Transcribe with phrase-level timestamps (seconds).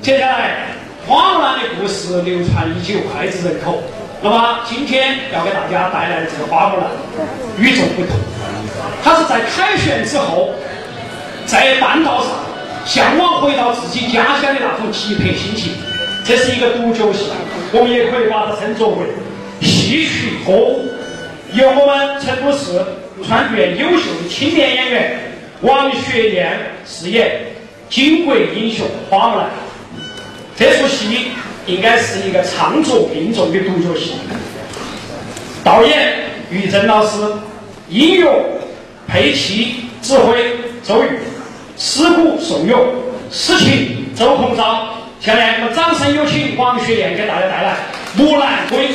[0.00, 0.68] 接下来，
[1.06, 3.82] 花木兰的故事流传已久，脍炙人口。
[4.22, 6.86] 那么今天要给大家带来的这个花木兰
[7.58, 8.16] 与众不同，
[9.02, 10.54] 它是在凯旋之后，
[11.46, 12.30] 在半道上
[12.86, 15.72] 向往回到自己家乡的那种急迫心情。
[16.24, 17.30] 这是一个独角戏，
[17.72, 19.06] 我们也可以把它称作为
[19.60, 20.88] 戏曲歌舞，
[21.54, 22.80] 由我们成都市
[23.26, 25.18] 川剧院优秀的青年演员
[25.62, 26.56] 王雪燕
[26.86, 27.40] 饰演
[27.90, 29.46] 巾帼英雄花木兰。
[30.58, 31.28] 这出戏
[31.66, 34.14] 应该是一个唱作并重的独角戏。
[35.62, 36.14] 导演
[36.50, 37.16] 于正老师，
[37.88, 38.28] 音乐、
[39.06, 41.20] 配器、指挥周瑜，
[41.76, 42.88] 诗鼓宋咏，
[43.30, 44.88] 诗情周鸿章。
[45.20, 47.76] 下面我们掌声有请王学燕给大家带来
[48.20, 48.88] 《木兰归》。